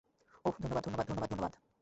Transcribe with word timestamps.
ওহ, 0.45 0.55
ধন্যবাদ, 0.61 0.83
ধন্যবাদ, 0.85 1.05
ধন্যবাদ, 1.07 1.29
ধন্যবাদ। 1.29 1.53